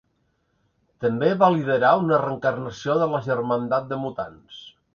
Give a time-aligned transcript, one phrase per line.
[1.05, 4.67] També va liderar una reencarnació de la Germandat de mutants.